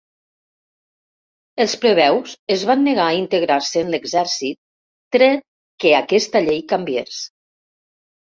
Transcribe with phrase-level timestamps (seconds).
[1.65, 4.59] Els plebeus es van negar a integrar-se en l'exèrcit
[5.17, 5.45] tret
[5.85, 7.23] que aquesta llei canviés.